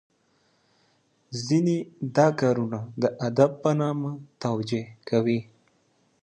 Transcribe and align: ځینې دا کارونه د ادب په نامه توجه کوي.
ځینې 1.45 1.77
دا 2.15 2.27
کارونه 2.39 2.79
د 3.01 3.03
ادب 3.27 3.51
په 3.63 3.71
نامه 3.81 4.11
توجه 4.41 4.83
کوي. 5.09 5.39